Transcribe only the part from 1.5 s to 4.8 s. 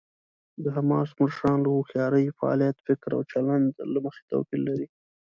له هوښیارۍ، فعالیت، فکر او چلند له مخې توپیر